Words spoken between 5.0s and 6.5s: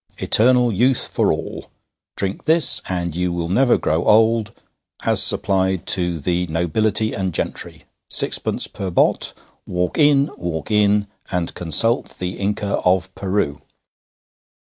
AS SUPPLIED TO THE